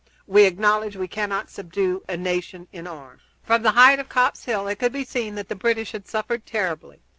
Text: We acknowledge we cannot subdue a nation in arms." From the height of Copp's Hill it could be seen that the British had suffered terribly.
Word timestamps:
We 0.25 0.45
acknowledge 0.45 0.95
we 0.97 1.07
cannot 1.07 1.51
subdue 1.51 2.01
a 2.09 2.17
nation 2.17 2.67
in 2.73 2.87
arms." 2.87 3.21
From 3.43 3.61
the 3.61 3.73
height 3.73 3.99
of 3.99 4.09
Copp's 4.09 4.45
Hill 4.45 4.67
it 4.67 4.77
could 4.79 4.91
be 4.91 5.05
seen 5.05 5.35
that 5.35 5.47
the 5.47 5.53
British 5.53 5.91
had 5.91 6.07
suffered 6.07 6.43
terribly. 6.47 7.03